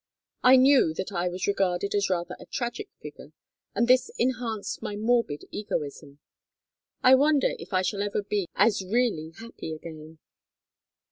[0.41, 3.33] I knew that I was regarded as rather a tragic figure,
[3.75, 6.17] and this enhanced my morbid egoism.
[7.03, 10.17] I wonder if I shall ever be as really happy again!